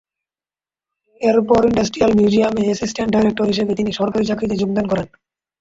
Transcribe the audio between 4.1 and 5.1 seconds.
চাকরিতে যোগদান করেন।